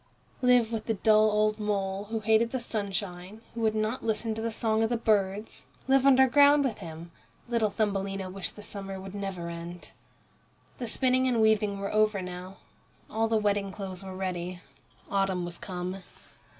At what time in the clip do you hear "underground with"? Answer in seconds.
6.07-6.79